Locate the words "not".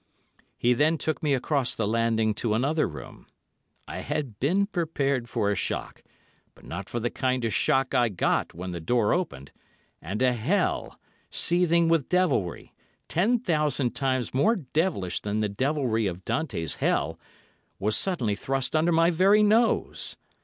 6.65-6.89